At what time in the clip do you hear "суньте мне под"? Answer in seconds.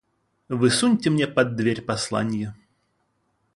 0.71-1.55